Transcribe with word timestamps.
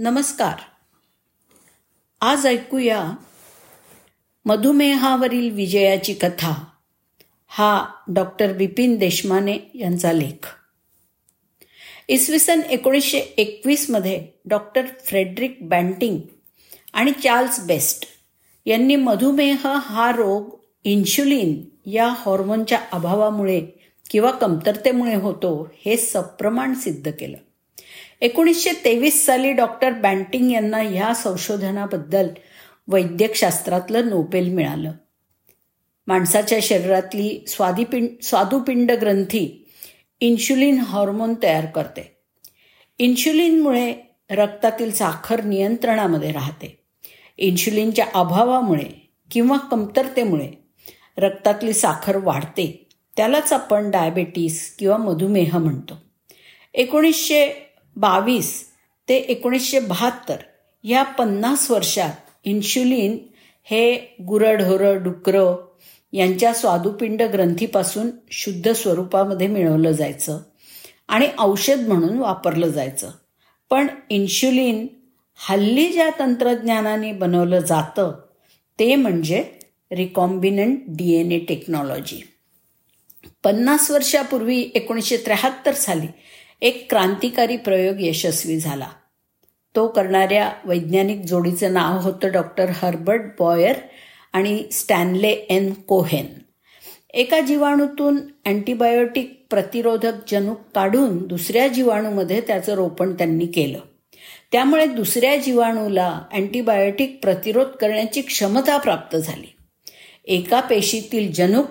नमस्कार. 0.00 0.58
आज 2.20 2.46
ऐकूया 2.46 3.12
मधुमेहावरील 4.44 5.50
विजयाची 5.50 6.14
कथा. 6.14 6.64
हा 7.48 7.86
डॉक्टर 8.08 8.52
बिपिन 8.52 8.96
देशमाने 8.96 9.70
यांचा 9.74 10.12
लेख. 10.12 10.46
इसवी 12.08 12.38
सन 12.38 12.60
एकोणीसशे 12.60 13.18
एकवीसमध्ये 13.18 14.28
डॉक्टर 14.44 14.86
फ्रेडरिक 15.04 15.58
बँटिंग 15.60 16.18
आणि 16.92 17.12
चार्ल्स 17.12 17.60
बेस्ट 17.60 18.04
यांनी 18.66 18.96
मधुमेह 18.96 19.66
हा 19.66 20.12
रोग 20.12 20.58
इन्शुलिन 20.84 21.64
या 21.86 22.14
हॉर्मोनच्या 22.16 22.80
अभावामुळे 22.92 23.60
किंवा 24.10 24.30
कमतरतेमुळे 24.30 25.14
होतो 25.14 25.70
हे 25.86 25.96
सप्रमाण 25.96 26.74
सिद्ध 26.74 27.10
केलं. 27.10 27.36
एकोणीसशे 28.20 28.70
तेवीस 28.84 29.26
साली 29.26 29.52
डॉक्टर 29.52 29.92
बँटिंग 29.92 30.50
यांना 30.50 30.78
ह्या 30.78 31.14
संशोधनाबद्दल 31.14 32.28
वैद्यकशास्त्रातलं 32.88 34.08
नोबेल 34.08 34.48
मिळालं. 34.54 34.92
माणसाच्या 36.06 36.58
शरीरातली 36.62 37.44
स्वादिपिंड 37.48 38.08
स्वादुपिंड 38.22 38.92
ग्रंथी 38.92 39.68
इन्शुलिन 40.20 40.78
हॉर्मोन 40.78 41.34
तयार 41.42 41.66
करते. 41.66 42.16
इन्शुलिनमुळे 42.98 43.94
रक्तातील 44.30 44.92
साखर 44.92 45.44
नियंत्रणामध्ये 45.44 46.32
राहते. 46.32 46.84
इन्शुलिनच्या 47.38 48.06
अभावामुळे 48.14 49.10
किंवा 49.30 49.56
कमतरतेमुळे 49.56 50.50
रक्तातली 51.18 51.72
साखर 51.72 52.16
वाढते. 52.16 52.88
त्यालाच 53.16 53.52
आपण 53.52 53.90
डायबेटीस 53.90 54.76
किंवा 54.78 54.96
मधुमेह 54.96 55.58
म्हणतो. 55.58 55.94
एकोणीसशे 56.74 57.67
बावीस 58.00 58.64
ते 59.08 59.16
एकोणीसशे 59.16 59.78
बहात्तर 59.80 60.36
या 60.84 61.02
पन्नास 61.02 61.70
वर्षात 61.70 62.10
इन्शुलिन 62.44 63.18
हे 63.62 63.96
गुरढोरं 64.28 65.02
डुकरं 65.02 65.56
यांच्या 66.12 66.54
स्वादुपिंड 66.54 67.22
ग्रंथीपासून 67.22 68.10
शुद्ध 68.30 68.72
स्वरूपामध्ये 68.72 69.46
मिळवलं 69.46 69.92
जायचं 69.92 70.40
आणि 71.08 71.28
औषध 71.38 71.88
म्हणून 71.88 72.18
वापरलं 72.18 72.68
जायचं. 72.68 73.10
पण 73.70 73.86
इन्शुलिन 74.10 74.86
हल्ली 75.48 75.92
ज्या 75.92 76.10
तंत्रज्ञानाने 76.18 77.12
बनवलं 77.12 77.58
जातं 77.58 78.12
ते 78.78 78.94
म्हणजे 78.94 79.44
recombinant 79.92 80.78
D 80.88 81.14
N 81.14 81.32
A 81.32 81.38
technology 81.38 82.22
पन्नास 83.44 83.90
वर्षापूर्वी 83.90 84.70
एकोणीसशे 84.74 85.16
त्र्याहत्तर 85.16 85.72
साली 85.72 86.06
एक 86.60 86.86
क्रांतिकारी 86.90 87.56
प्रयोग 87.56 87.96
यशस्वी 88.00 88.58
झाला. 88.60 88.86
तो 89.76 89.88
करणाऱ्या 89.88 90.52
वैज्ञानिक 90.64 91.18
जोडीचं 91.18 91.72
नाव 91.72 92.00
होतं 92.00 92.32
डॉक्टर 92.32 92.66
हर्बर्ट 92.74 93.20
बॉयर 93.38 93.76
आणि 94.32 94.64
स्टॅनले 94.72 95.28
एन 95.28 95.72
कोहेन. 95.72 96.26
एका 97.14 97.40
जीवाणूतून 97.40 98.16
अँटीबायोटिक 98.46 99.46
प्रतिरोधक 99.50 100.12
जनुक 100.30 100.60
काढून 100.74 101.26
दुसऱ्या 101.26 101.68
जीवाणूमध्ये 101.68 102.40
त्याचं 102.40 102.74
रोपण 102.74 103.12
त्यांनी 103.14 103.46
केलं. 103.46 103.78
त्यामुळे 104.52 104.86
दुसऱ्या 104.86 105.36
जीवाणूला 105.36 106.22
अँटीबायोटिक 106.32 107.18
प्रतिरोध 107.22 107.66
करण्याची 107.66 108.22
क्षमता 108.22 108.76
प्राप्त 108.76 109.16
झाली. 109.16 109.52
एका 110.24 110.60
पेशीतील 110.60 111.32
जनुक 111.32 111.66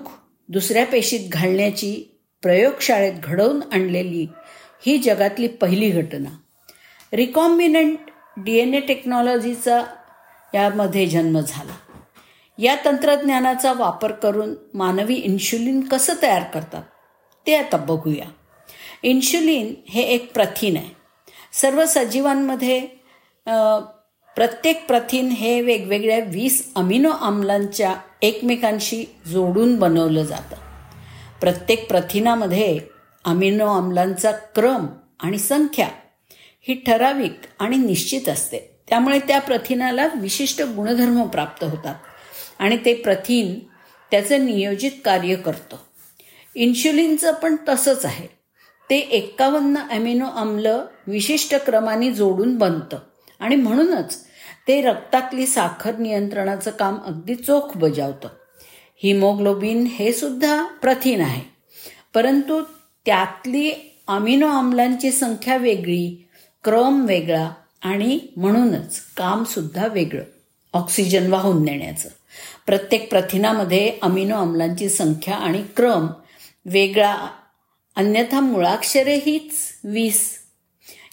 दुसऱ्या 0.47 0.85
पेशीत 0.85 1.19
घालण्याची 1.31 2.19
प्रयोगशाळेत 2.41 3.13
घडवून 3.23 3.59
आणलेली 3.71 4.27
ही 4.81 4.97
जगातली 4.97 5.47
पहिली 5.61 5.89
घटना. 5.91 6.29
रिकॉम्बिनंट 7.13 8.09
डी 8.37 8.57
एन 8.59 8.73
ए 8.73 8.79
टेक्नॉलॉजीचा 8.87 9.81
यामध्ये 10.53 11.05
जन्म 11.07 11.39
झाला. 11.39 11.75
या 12.57 12.75
तंत्रज्ञानाचा 12.85 13.73
वापर 13.73 14.11
करून 14.11 14.53
मानवी 14.73 15.15
इन्शुलिन 15.15 15.81
कसं 15.87 16.13
तयार 16.21 16.43
करतात 16.53 16.83
ते 17.45 17.55
आता 17.55 17.77
बघूया. 17.77 18.25
इन्शुलिन 19.03 19.73
हे 19.89 20.01
एक 20.03 20.31
प्रथिन 20.33 20.77
आहे. 20.77 20.89
सर्व 21.53 21.83
सजीवांमध्ये 21.85 22.79
प्रत्येक 24.35 24.85
प्रथिन 24.87 25.29
हे 25.29 25.59
वेगवेगळ्या 25.61 26.19
वीस 26.27 26.61
अमिनो 26.75 27.09
आम्लांच्या 27.09 27.93
एकमेकांशी 28.21 29.03
जोडून 29.27 29.75
बनवलं 29.79 30.23
जातं. 30.23 30.55
प्रत्येक 31.41 31.87
प्रथिनामध्ये 31.89 32.77
अमिनो 33.27 33.67
आम्लांचा 33.67 34.31
क्रम 34.31 34.85
आणि 35.19 35.39
संख्या 35.39 35.87
ही 36.61 36.73
ठराविक 36.73 37.39
आणि 37.59 37.77
निश्चित 37.77 38.29
असते. 38.29 38.79
त्यामुळे 38.89 39.19
त्या 39.19 39.39
प्रथिनाला 39.39 40.07
विशिष्ट 40.15 40.61
गुणधर्म 40.61 41.23
प्राप्त 41.23 41.63
होतात 41.63 41.95
आणि 42.59 42.77
ते 42.85 42.93
प्रथिन 42.93 43.59
त्याचं 44.11 44.45
नियोजित 44.45 44.91
कार्य 45.05 45.35
करतं. 45.35 45.77
इन्शुलिनचं 46.55 47.33
पण 47.33 47.55
तसंच 47.69 48.05
आहे. 48.05 48.27
ते 48.89 48.97
एक्कावन्न 48.97 49.77
अमिनो 49.77 50.25
आम्ल 50.25 50.67
विशिष्ट 51.07 51.55
क्रमाने 51.55 52.11
जोडून 52.11 52.57
बनतं. 52.57 52.97
आणि 53.39 53.55
म्हणूनच 53.55 54.23
ते 54.67 54.81
रक्तातली 54.81 55.47
साखर 55.47 55.95
नियंत्रणाचं 55.95 56.71
काम 56.71 56.97
अगदी 57.05 57.35
चोख 57.35 57.77
बजावतं. 57.77 58.29
हिमोग्लोबिन 59.03 59.83
हे 59.83 60.13
सुद्धा 60.13 60.63
प्रथिन 60.63 61.21
आहे. 61.21 61.41
परंतु 62.13 62.61
त्यातली 63.07 63.71
अमिनो 64.07 64.47
आम्लांची 64.47 65.11
संख्या 65.11 65.57
वेगळी 65.57 66.27
क्रम 66.63 67.05
वेगळा 67.05 67.49
आणि 67.81 68.19
म्हणूनच 68.37 68.99
काम 69.17 69.43
सुद्धा 69.43 69.87
वेगळं 69.87 70.23
ऑक्सिजन 70.73 71.31
वाहून 71.31 71.65
नेण्याचं. 71.65 72.09
प्रत्येक 72.65 73.09
प्रथिनामध्ये 73.09 73.93
अमिनो 74.01 74.35
आम्लांची 74.35 74.89
संख्या 74.89 75.35
आणि 75.35 75.63
क्रम 75.75 76.07
वेगळा 76.65 77.15
अन्यथा 77.95 78.39
मुळाक्षरे 78.39 79.15
हीच 79.15 79.51
वीस. 79.83 80.37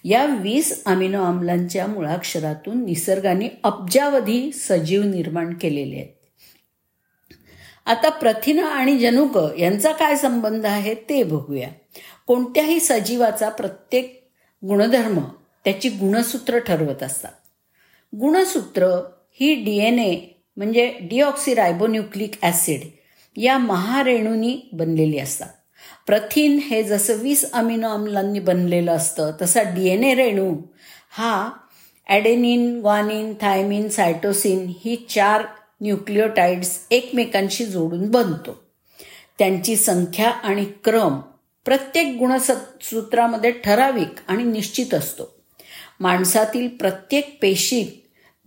या 0.04 0.24
वीस 0.24 0.82
अमिनो 0.86 1.22
आम्लांच्या 1.22 1.86
मुळाक्षरातून 1.86 2.84
निसर्गाने 2.84 3.48
अब्जावधी 3.64 4.52
सजीव 4.52 5.02
निर्माण 5.02 5.54
केलेले 5.54 5.96
आहेत. 5.96 6.23
आता 7.86 8.08
प्रथिन 8.08 8.58
आणि 8.58 8.96
जनुक 8.98 9.36
यांचा 9.58 9.92
काय 9.92 10.16
संबंध 10.16 10.66
आहे 10.66 10.94
ते 11.08 11.22
बघूया. 11.22 11.68
कोणत्याही 12.26 12.78
सजीवाचा 12.80 13.48
प्रत्येक 13.48 14.12
गुणधर्म 14.62 15.18
त्याची 15.64 15.88
गुणसूत्र 15.88 16.58
ठरवत 16.58 17.02
असतात. 17.02 17.32
गुणसूत्र 18.12 18.86
ही 19.40 19.54
डी 19.64 19.76
एन 19.78 19.98
ए 19.98 20.14
म्हणजे 20.56 20.86
डिऑक्सिरायबोन्युक्लिक 21.00 22.34
ॲसिड 22.42 22.80
या 23.36 23.58
महारेणूंनी 23.58 24.56
बनलेली 24.72 25.18
असतात. 25.18 25.48
प्रथिन 26.06 26.58
हे 26.58 26.82
जसं 26.82 27.14
वीस 27.14 27.44
अमिनो 27.52 27.88
आम्लांनी 27.88 28.40
बनलेलं 28.40 28.92
असतं 28.92 29.30
तसा 29.42 29.62
डी 29.74 29.88
एन 29.88 30.04
ए 30.04 30.14
रेणू 30.14 30.52
हा 31.10 31.50
ॲडेनिन 32.06 32.80
ग्वानिन 32.80 33.32
थायमिन 33.40 33.88
सायटोसिन 33.88 34.66
ही 34.84 34.96
चार 35.10 35.44
न्यूक्लिओटाइड्स 35.84 36.78
एकमेकांशी 36.90 37.64
जोडून 37.64 38.10
बनतो. 38.10 38.64
त्यांची 39.38 39.76
संख्या 39.76 40.30
आणि 40.30 40.64
क्रम 40.84 41.20
प्रत्येक 41.64 42.16
गुणसूत्रामध्ये 42.18 43.50
ठराविक 43.50 44.20
आणि 44.28 44.44
निश्चित 44.44 44.94
असतो. 44.94 45.34
माणसातील 46.00 46.68
प्रत्येक 46.68 47.38
पेशीत 47.42 47.86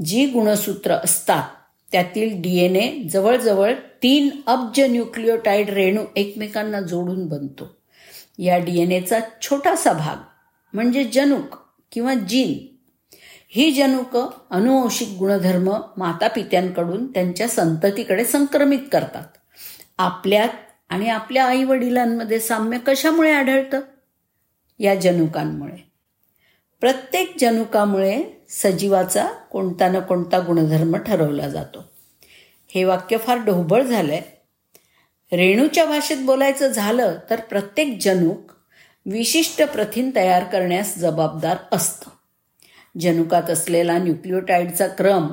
जी 0.04 0.26
गुणसूत्र 0.26 0.92
असतात 0.92 1.44
त्यातील 1.92 2.42
डी 2.42 2.58
एन 2.58 2.76
ए 2.76 3.04
जवळजवळ 3.04 3.74
तीन 4.04 4.30
अब्ज 4.48 4.80
न्यूक्लिओटाइड 4.80 5.70
रेणू 5.70 6.02
एकमेकांना 6.16 6.82
जोडून 6.82 7.28
बनतो. 7.28 7.78
या 8.38 8.58
डी 8.58 8.82
एन 8.82 8.92
एचा 8.92 9.20
छोटासा 9.42 9.94
भाग 9.94 10.16
म्हणजे 10.74 11.04
जनुक 11.04 11.56
किंवा 11.92 12.14
जीन 12.14 12.77
ही 13.50 13.72
जनुक 13.72 14.18
अनुवंशिक 14.50 15.10
गुणधर्म 15.20 15.82
मातापित्यांकडून 15.98 17.12
त्यांच्या 17.12 17.48
संततीकडे 17.48 18.26
संक्रमित 18.26 18.80
करतात. 18.92 19.24
आपल्यात 19.98 20.50
आणि 20.90 21.10
आपल्या 21.10 21.46
आई 21.46 21.64
वडिलांमध्ये 21.64 22.40
साम्य 22.40 22.78
कशामुळे 22.78 23.32
आढळतं? 23.32 23.80
या 24.80 24.96
जनुकांमुळे. 24.96 25.92
प्रत्येक 26.80 27.34
जनुकामुळे 27.40 28.24
सजीवाचा 28.50 29.28
कोणता 29.28 29.90
ना 29.90 30.00
कोणता 30.00 30.40
गुणधर्म 30.40 30.96
ठरवला 30.96 31.50
जातो. 31.50 31.92
हे 32.76 32.84
वाक्य 32.84 33.18
फार 33.18 33.38
ढोबळ 33.38 33.84
झालंय. 33.84 34.22
रेणूच्या 35.32 35.86
भाषेत 35.86 36.18
बोलायचं 36.22 36.68
झालं 36.68 37.18
तर 37.30 37.40
प्रत्येक 37.40 37.98
जनुक 38.02 38.52
विशिष्ट 39.06 39.64
प्रथिन 39.64 40.12
तयार 40.16 40.44
करण्यास 40.44 40.98
जबाबदार 40.98 41.58
असतं. 41.72 42.17
जनुकात 43.00 43.50
असलेला 43.50 43.98
न्यूक्लिओटाईडचा 43.98 44.88
क्रम 44.88 45.28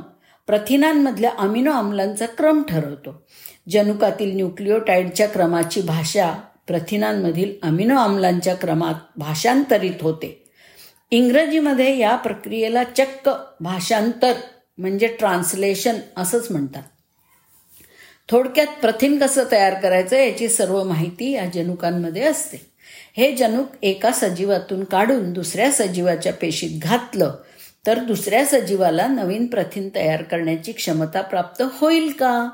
प्रथिनांमधल्या 0.46 1.30
अमिनो 1.38 1.70
आम्लांचा 1.70 2.26
क्रम 2.26 2.62
ठरवतो. 2.62 3.26
जनुकातील 3.68 4.36
न्यूक्लिओटाईडच्या 4.36 5.28
क्रमाची 5.28 5.80
भाषा 5.80 6.32
प्रथिनांमधील 6.66 7.52
अमिनो 7.62 7.96
आम्लांच्या 7.96 8.54
क्रमात 8.54 8.94
भाषांतरित 9.16 10.02
होते. 10.02 10.44
इंग्रजीमध्ये 11.10 11.98
या 11.98 12.16
प्रक्रियेला 12.16 12.84
चक्क 12.84 13.30
भाषांतर 13.60 14.32
म्हणजे 14.78 15.06
ट्रान्सलेशन 15.06 15.94
असंच 16.16 16.46
म्हणतात. 16.50 16.82
थोडक्यात 18.28 18.66
प्रथिन 18.66 19.18
कसं 19.18 19.44
तयार 19.52 19.74
करायचं 19.74 20.16
याची 20.16 20.48
सर्व 20.48 20.84
माहिती 20.84 21.30
या 21.30 21.44
जनुकांमध्ये 21.44 22.22
असते. 22.22 22.73
हे 23.16 23.32
जनुक 23.32 23.66
एका 23.82 24.12
सजीवातून 24.12 24.84
काढून 24.84 25.32
दुसऱ्या 25.32 25.72
सजीवाच्या 25.72 26.32
पेशीत 26.32 26.81
घातलं 26.82 27.34
तर 27.87 27.99
दुसऱ्या 27.99 28.44
सजीवाला 28.46 29.06
नवीन 29.06 29.46
प्रथिन 29.46 29.88
तयार 29.94 30.22
करण्याची 30.22 30.72
क्षमता 30.72 31.20
प्राप्त 31.20 31.62
होईल 31.72 32.12
का? 32.12 32.50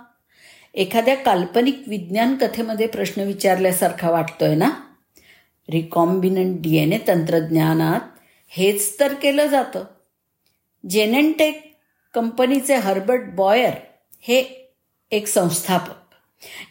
एखाद्या 0.74 1.16
काल्पनिक 1.16 1.82
विज्ञान 1.86 2.36
कथेमध्ये 2.40 2.86
प्रश्न 2.86 3.22
विचारल्यासारखा 3.22 4.10
वाटतोय 4.10 4.54
ना? 4.54 4.70
रिकॉम्बिनंट 5.70 6.60
डी 6.60 6.76
एन 6.76 6.92
ए 6.92 6.98
तंत्रज्ञानात 7.08 8.00
हेच 8.48 9.00
तर 9.00 9.14
केलं 9.14 9.46
जातं. 9.46 9.84
जेनेनटेक 10.90 11.76
कंपनीचे 12.14 12.74
हर्बर्ट 12.74 13.20
बॉयर 13.34 13.72
हे 14.20 14.70
एक 15.10 15.26
संस्थापक 15.26 16.09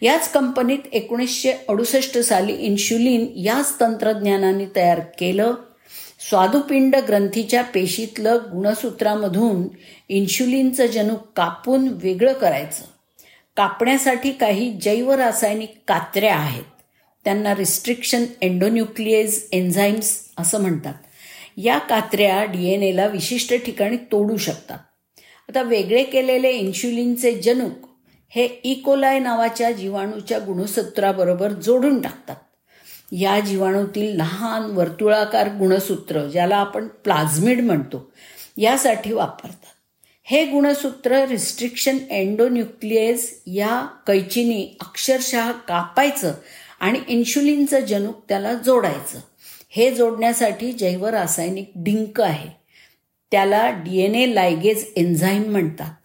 याच 0.02 0.32
कंपनीत 0.32 0.80
एकोणीसशे 0.92 1.52
अडुसष्ट 1.70 2.18
साली 2.18 2.54
इन्शुलिन 2.54 3.28
याच 3.36 3.80
तंत्रज्ञानाने 3.80 4.66
तयार 4.76 5.00
केलं. 5.00 5.54
स्वादुपिंड 6.30 6.96
ग्रंथीच्या 6.96 7.64
पेशीतलं 7.64 8.38
गुणसूत्रामधून 8.54 9.68
इन्शुलिनचं 10.10 10.86
जनुक 10.86 11.20
कापून 11.36 11.88
वेगळं 11.88 12.34
करायचं. 12.34 12.84
कापण्यासाठी 13.58 14.32
काही 14.32 14.78
जैव 14.82 15.12
रासायनिक 15.12 15.74
कात्र्या 15.88 16.36
आहेत. 16.36 16.64
त्यांना 17.26 17.56
रिस्ट्रिक्शन 17.56 18.26
एन्डोन्युक्लिएज 18.42 19.48
एन्झाईम्स 19.52 20.20
असं 20.38 20.62
म्हणतात. 20.62 20.94
या 21.58 21.78
कात्र्या 21.78 22.44
डी 22.44 22.74
एन 22.74 22.84
एला 22.84 23.08
विशिष्ट 23.08 23.54
ठिकाणी 23.54 23.98
तोडू 23.98 24.38
शकतात. 24.38 24.78
आता 25.50 25.62
वेगळे 25.62 26.04
केलेले 26.04 26.52
इन्शुलिनचे 26.52 27.32
जनुक 27.32 27.89
हे 28.30 28.46
इकोलाय 28.64 29.20
नावाच्या 29.20 29.72
जीवाणूच्या 29.72 30.40
गुणसूत्राबरोबर 30.40 31.52
जोडून 31.52 32.02
टाकतात. 32.02 32.36
या 33.12 33.40
जीवाणूतील 33.40 34.16
लहान 34.16 34.64
वर्तुळाकार 34.64 35.48
गुणसूत्र 35.48 36.28
ज्याला 36.28 36.56
आपण 36.56 36.88
प्लाझ्मिड 36.88 37.62
म्हणतो 37.62 38.12
यासाठी 38.58 39.14
वापरतात. 39.14 39.74
हे 40.24 40.46
गुणसूत्र 40.46 41.26
रिस्ट्रिक्शन 41.26 41.98
एन्डोन्युक्लिएज 42.10 43.30
या 43.48 43.88
कैचीने 44.08 44.78
अक्षरशः 44.82 45.52
कापायचं 45.52 46.34
आणि 46.80 47.00
इन्शुलिनचं 47.08 47.80
जनुक 47.80 48.16
त्याला 48.30 48.54
जोडायचं. 48.54 49.20
हे 49.70 49.92
जोडण्यासाठी 49.92 50.72
जैव 50.72 51.08
रासायनिक 51.08 51.72
डिंक 51.76 52.22
आहे. 52.22 52.50
त्याला 53.32 53.70
D 53.70 54.02
N 54.02 54.16
A 54.16 54.36
ligase 54.36 54.86
enzyme 54.96 55.44
म्हणतात. 55.44 55.99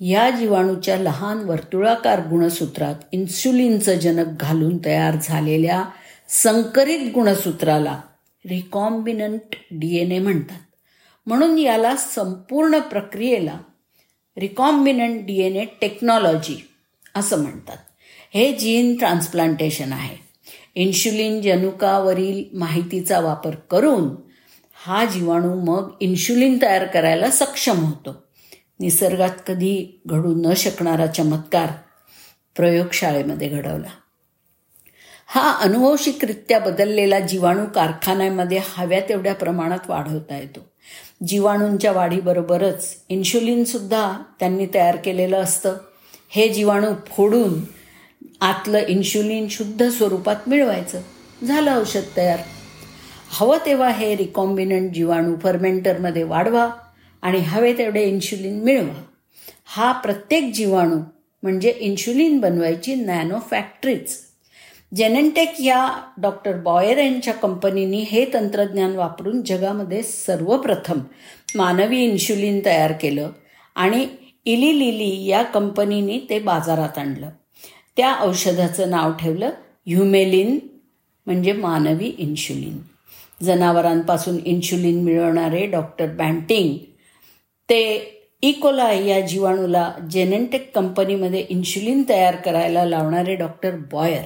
या 0.00 0.30
जीवाणूच्या 0.30 0.98
लहान 0.98 1.38
वर्तुळाकार 1.38 2.20
गुणसूत्रात 2.28 2.94
इन्सुलिनचं 3.12 3.94
जनक 3.94 4.26
घालून 4.40 4.78
तयार 4.84 5.16
झालेल्या 5.22 5.84
संकरित 6.28 7.12
गुणसूत्राला 7.14 8.00
रिकॉम्बिनंट 8.46 9.56
डी 9.70 9.96
एन 9.96 10.12
ए 10.12 10.18
म्हणतात. 10.18 10.58
म्हणून 11.26 11.58
याला 11.58 11.96
संपूर्ण 11.96 12.78
प्रक्रियेला 12.78 13.58
recombinant 14.38 15.26
D 15.26 15.40
N 15.40 15.56
A 15.56 15.64
technology 15.64 16.68
असं 17.14 17.42
म्हणतात. 17.42 17.76
हे 18.34 18.52
जीन 18.52 18.96
ट्रान्सप्लांटेशन 18.96 19.92
आहे. 19.92 20.16
इन्शुलिन 20.74 21.40
जनुकावरील 21.40 22.44
माहितीचा 22.52 23.20
वापर 23.20 23.54
करून 23.54 24.08
हा 24.86 25.04
जीवाणू 25.04 25.54
मग 25.54 25.90
इन्शुलिन 26.00 26.58
तयार 26.62 26.86
करायला 26.86 27.30
सक्षम 27.30 27.84
होतो. 27.84 28.25
निसर्गात 28.80 29.30
कधी 29.46 30.00
घडू 30.06 30.34
न 30.34 30.54
शकणारा 30.54 31.06
चमत्कार 31.06 31.68
प्रयोगशाळेमध्ये 32.56 33.48
घडवला. 33.48 33.88
हा 35.26 35.58
अनुवंशिकरित्या 35.58 36.58
बदललेला 36.58 37.20
जीवाणू 37.20 37.64
कारखान्यामध्ये 37.74 38.60
हव्या 38.64 39.00
तेवढ्या 39.00 39.34
प्रमाणात 39.34 39.78
वाढवता 39.88 40.38
येतो. 40.38 40.60
जीवाणूंच्या 41.26 41.92
वाढीबरोबरच 41.92 42.96
इन्शुलिनसुद्धा 43.08 44.18
त्यांनी 44.40 44.66
तयार 44.74 44.96
केलेलं 44.96 45.36
असतं. 45.36 45.76
हे 46.28 46.48
जीवाणू 46.48 46.86
फोडून 47.06 47.64
आतलं 48.40 48.78
इन्शुलिन 48.78 49.48
शुद्ध 49.48 49.88
स्वरूपात 49.88 50.36
मिळवायचं. 50.46 51.00
झालं 51.46 51.80
औषध 51.80 52.16
तयार. 52.16 52.40
हवं 53.28 53.58
तेव्हा 53.66 53.88
हे 53.88 54.16
रिकॉम्बिनंट 54.16 54.92
जीवाणू 54.92 55.36
फर्मेंटरमध्ये 55.42 56.22
वाढवा. 56.22 56.70
आणि 57.26 57.38
हवे 57.38 57.72
तेवढे 57.78 58.02
इन्शुलिन 58.04 58.58
मिळवा. 58.64 58.94
हा 59.66 59.92
प्रत्येक 59.92 60.52
जीवाणू 60.54 60.98
म्हणजे 61.42 61.70
इन्शुलिन 61.70 62.38
बनवायची 62.40 62.94
नॅनो 62.94 63.38
फॅक्टरीच 63.50 64.16
जेनेनटेक 64.96 65.54
या 65.60 65.86
डॉक्टर 66.18 66.56
बॉयर 66.56 66.98
यांच्या 66.98 67.34
कंपनीने 67.34 67.96
हे 67.96 68.24
तंत्रज्ञान 68.34 68.94
वापरून 68.96 69.42
जगामध्ये 69.42 70.02
सर्वप्रथम 70.02 71.00
मानवी 71.54 72.02
इन्शुलिन 72.04 72.60
तयार 72.64 72.92
केलं 72.92 73.30
आणि 73.74 74.06
इली 74.44 74.78
लिली 74.78 75.26
या 75.26 75.42
कंपनीने 75.42 76.18
ते 76.30 76.38
बाजारात 76.38 76.98
आणलं. 76.98 77.30
त्या 77.96 78.16
औषधाचं 78.20 78.90
नाव 78.90 79.12
ठेवलं 79.12 79.50
ह्युमेलिन 79.86 80.58
म्हणजे 81.26 81.52
मानवी 81.52 82.14
इन्शुलिन 82.18 82.78
जनावरांपासून 83.42 84.38
इन्शुलिन 84.44 85.02
मिळवणारे 85.04 85.66
डॉक्टर 85.66 86.06
बँटिंग 86.06 86.76
ते 87.70 87.96
e. 87.96 88.16
इकोलाय 88.42 89.06
या 89.06 89.20
जीवाणूला 89.20 89.92
जेनेंटेक 90.10 90.74
कंपनीमध्ये 90.74 91.40
इन्शुलिन 91.40 92.02
तयार 92.08 92.36
करायला 92.36 92.84
लावणारे 92.84 93.34
डॉक्टर 93.34 93.76
बॉयर. 93.76 94.22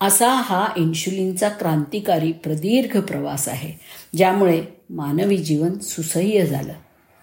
असा 0.00 0.28
हा 0.28 0.68
इन्शुलिनचा 0.76 1.48
क्रांतिकारी 1.48 2.32
प्रदीर्घ 2.32 3.00
प्रवास 3.00 3.48
आहे 3.48 3.72
ज्यामुळे 4.16 4.64
मानवी 4.90 5.36
जीवन 5.36 5.78
सुसह्य 5.78 6.46
झालं. 6.46 6.72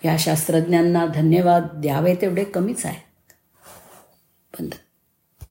या 0.05 0.15
शास्त्रज्ञांना 0.19 1.05
धन्यवाद 1.05 1.67
द्यावे 1.73 2.15
तेवढे 2.15 2.43
कमीच 2.43 2.85
आहे 2.85 2.99
बंद. 4.53 4.71